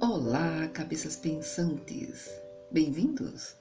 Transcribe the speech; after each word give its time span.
Olá, 0.00 0.68
cabeças 0.72 1.16
pensantes! 1.16 2.30
Bem-vindos! 2.70 3.56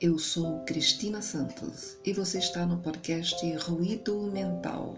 Eu 0.00 0.18
sou 0.18 0.60
Cristina 0.64 1.22
Santos 1.22 1.96
e 2.04 2.12
você 2.12 2.38
está 2.38 2.66
no 2.66 2.78
podcast 2.78 3.56
Ruído 3.56 4.20
Mental. 4.22 4.96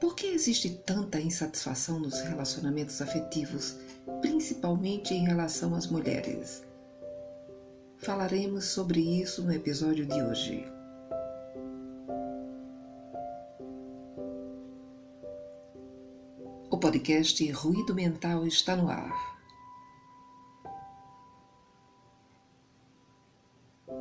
Por 0.00 0.16
que 0.16 0.26
existe 0.26 0.70
tanta 0.70 1.20
insatisfação 1.20 2.00
nos 2.00 2.20
relacionamentos 2.20 3.00
afetivos, 3.02 3.76
principalmente 4.20 5.14
em 5.14 5.26
relação 5.26 5.74
às 5.74 5.86
mulheres? 5.86 6.62
Falaremos 7.98 8.64
sobre 8.64 9.00
isso 9.00 9.42
no 9.42 9.52
episódio 9.52 10.06
de 10.06 10.22
hoje. 10.22 10.79
Podcast 16.90 17.48
Ruído 17.52 17.94
Mental 17.94 18.44
está 18.48 18.74
no 18.74 18.88
ar. 18.88 19.14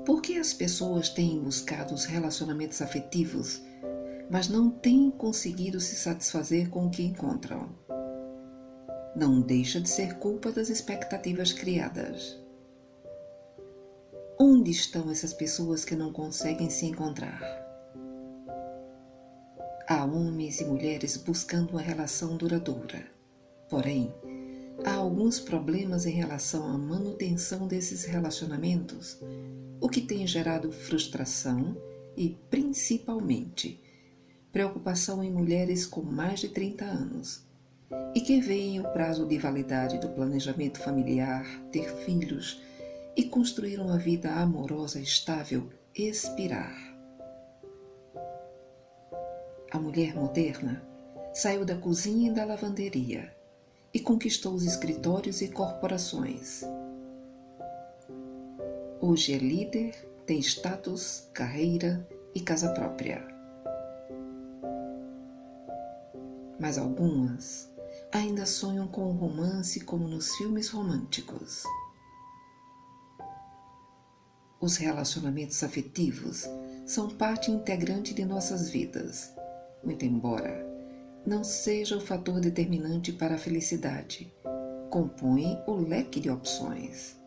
Por 0.04 0.24
que 0.24 0.40
as 0.40 0.56
pessoas 0.56 1.08
têm 1.08 1.40
buscado 1.40 1.94
os 1.94 2.06
relacionamentos 2.06 2.82
afetivos, 2.82 3.62
mas 4.32 4.50
não 4.50 4.72
têm 4.72 5.12
conseguido 5.12 5.80
se 5.80 5.98
satisfazer 5.98 6.72
com 6.72 6.88
o 6.88 6.90
que 6.90 7.04
encontram? 7.04 7.70
Não 9.16 9.40
deixa 9.40 9.80
de 9.80 9.88
ser 9.88 10.16
culpa 10.16 10.52
das 10.52 10.70
expectativas 10.70 11.54
criadas. 11.54 12.40
Onde 14.40 14.72
estão 14.72 15.12
essas 15.12 15.32
pessoas 15.32 15.86
que 15.86 15.96
não 15.96 16.12
conseguem 16.12 16.72
se 16.72 16.88
encontrar? 16.88 17.59
Há 19.92 20.06
homens 20.06 20.62
e 20.62 20.66
mulheres 20.66 21.18
buscando 21.18 21.72
uma 21.72 21.82
relação 21.82 22.38
duradoura. 22.38 23.08
Porém, 23.68 24.14
há 24.86 24.94
alguns 24.94 25.40
problemas 25.40 26.06
em 26.06 26.12
relação 26.12 26.64
à 26.68 26.78
manutenção 26.78 27.68
desses 27.68 28.04
relacionamentos, 28.04 29.18
o 29.82 29.90
que 29.90 30.02
tem 30.02 30.28
gerado 30.28 30.72
frustração 30.72 31.76
e, 32.16 32.38
principalmente, 32.52 33.82
preocupação 34.52 35.24
em 35.24 35.32
mulheres 35.32 35.88
com 35.88 36.04
mais 36.04 36.40
de 36.40 36.50
30 36.50 36.86
anos 36.86 37.44
e 38.14 38.22
que 38.22 38.40
veem 38.40 38.80
o 38.80 38.94
prazo 38.94 39.26
de 39.26 39.40
validade 39.40 39.98
do 39.98 40.10
planejamento 40.10 40.80
familiar, 40.80 41.44
ter 41.72 41.92
filhos 42.06 42.62
e 43.18 43.24
construir 43.24 43.80
uma 43.80 43.98
vida 43.98 44.32
amorosa 44.34 45.02
estável 45.02 45.68
expirar. 45.96 46.89
A 49.72 49.78
mulher 49.78 50.16
moderna 50.16 50.82
saiu 51.32 51.64
da 51.64 51.78
cozinha 51.78 52.32
e 52.32 52.34
da 52.34 52.44
lavanderia 52.44 53.32
e 53.94 54.00
conquistou 54.00 54.56
os 54.56 54.66
escritórios 54.66 55.42
e 55.42 55.48
corporações. 55.48 56.64
Hoje 59.00 59.32
é 59.36 59.38
líder, 59.38 59.94
tem 60.26 60.40
status, 60.40 61.30
carreira 61.36 62.08
e 62.34 62.40
casa 62.40 62.74
própria. 62.74 63.24
Mas 66.60 66.80
algumas 66.80 67.72
ainda 68.12 68.48
sonham 68.48 68.88
com 68.88 69.04
o 69.04 69.12
romance 69.12 69.82
como 69.82 70.08
nos 70.08 70.36
filmes 70.36 70.70
românticos. 70.70 71.64
Os 74.60 74.78
relacionamentos 74.78 75.64
afetivos 75.64 76.50
são 76.88 77.08
parte 77.08 77.52
integrante 77.52 78.16
de 78.16 78.26
nossas 78.26 78.68
vidas 78.72 79.38
muito 79.84 80.06
embora 80.06 80.70
não 81.26 81.44
seja 81.44 81.98
o 81.98 82.02
fator 82.02 82.40
determinante 82.40 83.12
para 83.12 83.36
a 83.36 83.38
felicidade, 83.38 84.34
compõe 84.90 85.62
o 85.68 85.76
leque 85.76 86.20
de 86.20 86.30
opções. 86.30 87.18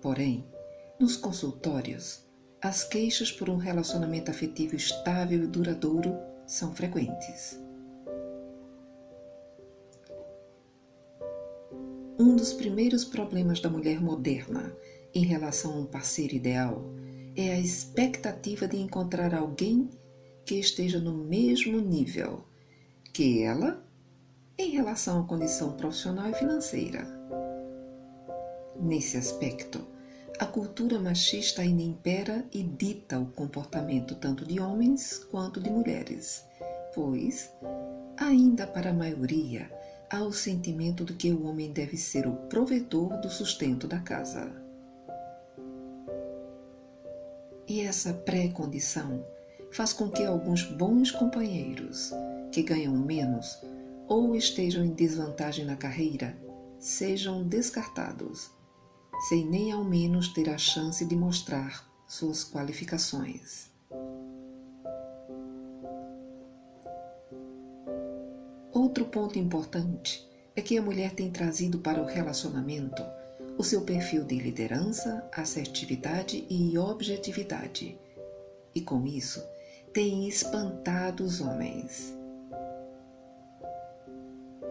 Porém, 0.00 0.44
nos 1.00 1.16
consultórios, 1.16 2.24
as 2.60 2.84
queixas 2.84 3.32
por 3.32 3.50
um 3.50 3.56
relacionamento 3.56 4.30
afetivo 4.30 4.76
estável 4.76 5.42
e 5.42 5.46
duradouro 5.46 6.16
são 6.46 6.72
frequentes. 6.74 7.60
Um 12.18 12.36
dos 12.36 12.52
primeiros 12.52 13.04
problemas 13.04 13.58
da 13.60 13.68
mulher 13.68 14.00
moderna 14.00 14.76
em 15.14 15.24
relação 15.24 15.72
a 15.72 15.76
um 15.76 15.86
parceiro 15.86 16.34
ideal 16.34 16.84
é 17.34 17.52
a 17.52 17.58
expectativa 17.58 18.68
de 18.68 18.76
encontrar 18.76 19.34
alguém 19.34 19.88
que 20.44 20.56
esteja 20.56 20.98
no 20.98 21.12
mesmo 21.12 21.80
nível 21.80 22.44
que 23.12 23.42
ela 23.42 23.82
em 24.58 24.70
relação 24.70 25.20
à 25.20 25.24
condição 25.24 25.72
profissional 25.72 26.30
e 26.30 26.34
financeira. 26.34 27.06
Nesse 28.80 29.16
aspecto, 29.16 29.86
a 30.38 30.46
cultura 30.46 30.98
machista 30.98 31.62
ainda 31.62 31.82
impera 31.82 32.44
e 32.52 32.62
dita 32.62 33.18
o 33.18 33.26
comportamento 33.26 34.14
tanto 34.16 34.44
de 34.44 34.60
homens 34.60 35.18
quanto 35.30 35.60
de 35.60 35.70
mulheres, 35.70 36.44
pois, 36.94 37.52
ainda 38.16 38.66
para 38.66 38.90
a 38.90 38.94
maioria, 38.94 39.70
há 40.10 40.22
o 40.22 40.32
sentimento 40.32 41.04
de 41.04 41.14
que 41.14 41.32
o 41.32 41.46
homem 41.46 41.72
deve 41.72 41.96
ser 41.96 42.26
o 42.26 42.34
provedor 42.48 43.20
do 43.20 43.30
sustento 43.30 43.86
da 43.86 44.00
casa. 44.00 44.52
E 47.68 47.80
essa 47.80 48.12
pré-condição 48.12 49.24
faz 49.72 49.92
com 49.92 50.08
que 50.08 50.24
alguns 50.24 50.64
bons 50.64 51.10
companheiros, 51.10 52.12
que 52.52 52.62
ganham 52.62 52.94
menos 52.94 53.58
ou 54.06 54.36
estejam 54.36 54.84
em 54.84 54.90
desvantagem 54.90 55.64
na 55.64 55.76
carreira, 55.76 56.36
sejam 56.78 57.42
descartados, 57.42 58.50
sem 59.28 59.46
nem 59.46 59.72
ao 59.72 59.82
menos 59.82 60.28
ter 60.28 60.50
a 60.50 60.58
chance 60.58 61.04
de 61.04 61.16
mostrar 61.16 61.90
suas 62.06 62.44
qualificações. 62.44 63.70
Outro 68.70 69.06
ponto 69.06 69.38
importante 69.38 70.28
é 70.54 70.60
que 70.60 70.76
a 70.76 70.82
mulher 70.82 71.12
tem 71.12 71.30
trazido 71.30 71.78
para 71.78 72.02
o 72.02 72.06
relacionamento 72.06 73.02
o 73.56 73.64
seu 73.64 73.82
perfil 73.82 74.24
de 74.24 74.38
liderança, 74.38 75.26
assertividade 75.32 76.46
e 76.50 76.76
objetividade, 76.76 77.98
e 78.74 78.80
com 78.80 79.06
isso 79.06 79.42
tem 79.92 80.26
espantado 80.26 81.22
os 81.22 81.42
homens. 81.42 82.16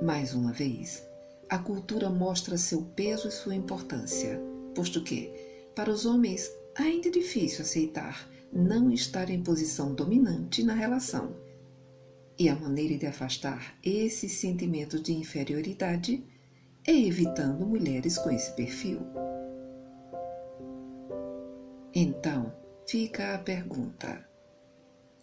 Mais 0.01 0.33
uma 0.33 0.51
vez, 0.51 1.07
a 1.47 1.59
cultura 1.59 2.09
mostra 2.09 2.57
seu 2.57 2.81
peso 2.95 3.27
e 3.27 3.31
sua 3.31 3.53
importância, 3.53 4.41
posto 4.73 5.03
que, 5.03 5.31
para 5.75 5.91
os 5.91 6.07
homens, 6.07 6.49
ainda 6.75 7.07
é 7.07 7.11
difícil 7.11 7.61
aceitar 7.61 8.27
não 8.51 8.91
estar 8.91 9.29
em 9.29 9.43
posição 9.43 9.93
dominante 9.93 10.63
na 10.63 10.73
relação. 10.73 11.35
E 12.37 12.49
a 12.49 12.55
maneira 12.55 12.97
de 12.97 13.05
afastar 13.05 13.77
esse 13.83 14.27
sentimento 14.27 14.99
de 14.99 15.13
inferioridade 15.13 16.25
é 16.85 16.93
evitando 16.93 17.63
mulheres 17.67 18.17
com 18.17 18.31
esse 18.31 18.51
perfil. 18.55 18.99
Então, 21.93 22.51
fica 22.87 23.35
a 23.35 23.37
pergunta: 23.37 24.30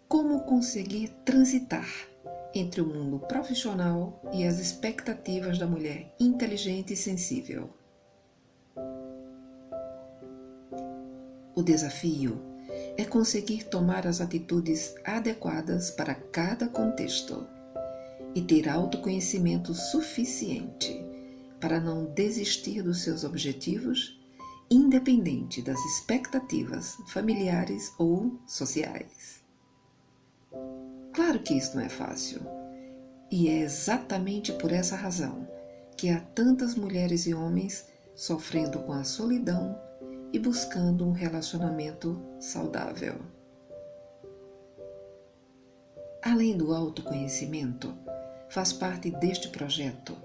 como 0.09 0.41
conseguir 0.45 1.09
transitar 1.23 1.87
entre 2.55 2.81
o 2.81 2.87
mundo 2.87 3.19
profissional 3.19 4.23
e 4.33 4.45
as 4.45 4.59
expectativas 4.59 5.59
da 5.59 5.67
mulher 5.67 6.15
inteligente 6.19 6.95
e 6.95 6.97
sensível. 6.97 7.69
O 11.55 11.63
desafio 11.63 12.41
é 12.97 13.05
conseguir 13.05 13.65
tomar 13.65 14.07
as 14.07 14.21
atitudes 14.21 14.95
adequadas 15.05 15.91
para 15.91 16.15
cada 16.15 16.69
contexto 16.69 17.47
e 18.35 18.41
ter 18.41 18.69
autoconhecimento 18.69 19.75
suficiente 19.75 21.05
para 21.61 21.81
não 21.81 22.07
desistir 22.07 22.83
dos 22.83 23.03
seus 23.03 23.25
objetivos, 23.25 24.19
independente 24.71 25.61
das 25.61 25.79
expectativas 25.85 26.97
familiares 27.09 27.93
ou 27.99 28.39
sociais. 28.47 29.48
Claro 31.13 31.41
que 31.41 31.55
isso 31.55 31.77
não 31.77 31.85
é 31.85 31.89
fácil. 31.89 32.41
E 33.31 33.49
é 33.49 33.61
exatamente 33.61 34.53
por 34.53 34.73
essa 34.73 34.97
razão 34.97 35.47
que 35.97 36.09
há 36.09 36.21
tantas 36.21 36.75
mulheres 36.75 37.27
e 37.27 37.35
homens 37.35 37.87
sofrendo 38.15 38.79
com 38.81 38.93
a 38.93 39.05
solidão 39.05 39.79
e 40.33 40.39
buscando 40.39 41.07
um 41.07 41.13
relacionamento 41.13 42.21
saudável. 42.41 43.17
Além 46.23 46.57
do 46.57 46.73
autoconhecimento, 46.73 47.95
faz 48.49 48.73
parte 48.73 49.11
deste 49.11 49.49
projeto 49.49 50.17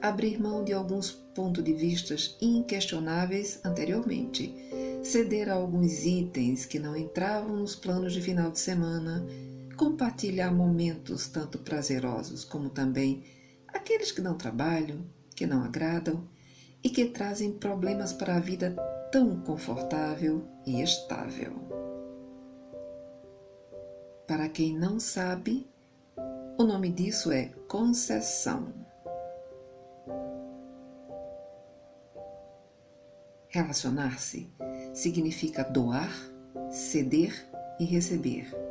abrir 0.00 0.40
mão 0.40 0.64
de 0.64 0.72
alguns 0.72 1.10
pontos 1.10 1.64
de 1.64 1.72
vistas 1.72 2.36
inquestionáveis 2.40 3.60
anteriormente, 3.64 4.54
ceder 5.02 5.48
a 5.48 5.54
alguns 5.54 6.04
itens 6.04 6.66
que 6.66 6.78
não 6.78 6.96
entravam 6.96 7.56
nos 7.56 7.74
planos 7.74 8.12
de 8.12 8.20
final 8.20 8.50
de 8.50 8.58
semana 8.58 9.24
compartilhar 9.76 10.50
momentos 10.50 11.28
tanto 11.28 11.58
prazerosos 11.58 12.44
como 12.44 12.70
também 12.70 13.24
aqueles 13.68 14.10
que 14.10 14.20
não 14.20 14.36
trabalham, 14.36 15.04
que 15.34 15.46
não 15.46 15.62
agradam 15.62 16.26
e 16.82 16.88
que 16.88 17.04
trazem 17.06 17.52
problemas 17.52 18.12
para 18.12 18.36
a 18.36 18.40
vida 18.40 18.74
tão 19.12 19.40
confortável 19.40 20.46
e 20.66 20.82
estável. 20.82 21.52
Para 24.26 24.48
quem 24.48 24.76
não 24.76 24.98
sabe, 24.98 25.68
o 26.58 26.64
nome 26.64 26.90
disso 26.90 27.30
é 27.30 27.46
concessão. 27.68 28.72
Relacionar-se 33.48 34.52
significa 34.92 35.62
doar, 35.62 36.12
ceder 36.70 37.32
e 37.78 37.84
receber. 37.84 38.65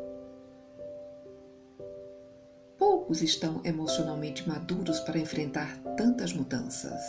Poucos 3.05 3.21
estão 3.21 3.61
emocionalmente 3.63 4.49
maduros 4.49 4.99
para 5.01 5.19
enfrentar 5.19 5.77
tantas 5.95 6.33
mudanças. 6.33 6.99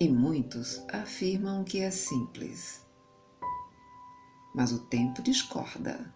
E 0.00 0.08
muitos 0.08 0.82
afirmam 0.90 1.62
que 1.62 1.80
é 1.80 1.90
simples. 1.90 2.86
Mas 4.54 4.72
o 4.72 4.86
tempo 4.86 5.20
discorda. 5.20 6.10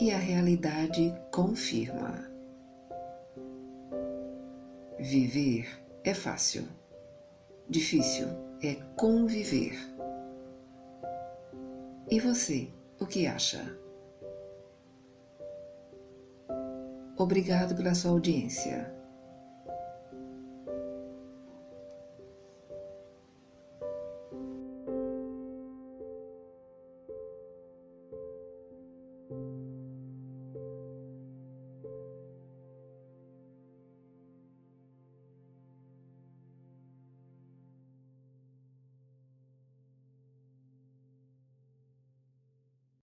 E 0.00 0.10
a 0.10 0.16
realidade 0.16 1.14
confirma. 1.30 2.30
Viver 4.98 5.68
é 6.02 6.14
fácil. 6.14 6.66
Difícil 7.68 8.28
é 8.62 8.76
conviver. 8.96 9.76
E 12.10 12.18
você, 12.20 12.72
o 12.98 13.04
que 13.04 13.26
acha? 13.26 13.84
Obrigado 17.18 17.74
pela 17.74 17.94
sua 17.94 18.10
audiência. 18.10 18.92